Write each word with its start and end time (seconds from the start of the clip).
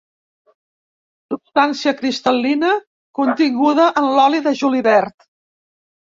Substància 1.33 1.93
cristal·lina 1.99 2.73
continguda 3.21 3.87
en 4.03 4.09
l'oli 4.17 4.43
de 4.51 4.57
julivert. 4.65 5.29